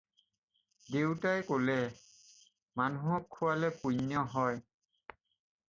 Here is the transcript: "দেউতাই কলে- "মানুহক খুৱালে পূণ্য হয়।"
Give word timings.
"দেউতাই 0.93 1.43
কলে- 1.49 1.75
"মানুহক 2.81 3.23
খুৱালে 3.37 3.73
পূণ্য 3.83 4.27
হয়।" 4.35 4.59